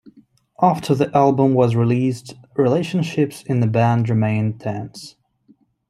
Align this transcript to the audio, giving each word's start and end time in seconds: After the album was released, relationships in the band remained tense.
After 0.59 0.95
the 0.95 1.15
album 1.15 1.53
was 1.53 1.75
released, 1.75 2.33
relationships 2.55 3.43
in 3.43 3.59
the 3.59 3.67
band 3.67 4.09
remained 4.09 4.59
tense. 4.59 5.15